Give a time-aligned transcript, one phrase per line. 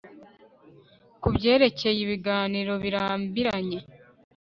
[1.21, 3.79] kubyerekeye ibiganiro birambiranye